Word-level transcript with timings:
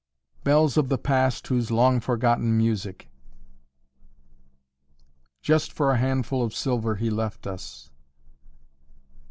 "Bells 0.43 0.77
of 0.77 0.89
the 0.89 0.97
past 0.97 1.45
whose 1.45 1.69
long 1.69 1.99
forgotten 1.99 2.57
music." 2.57 3.11
"Just 5.43 5.71
for 5.71 5.91
a 5.91 5.97
handful 5.99 6.41
of 6.41 6.55
silver 6.55 6.95
he 6.95 7.11
left 7.11 7.45
us." 7.45 7.91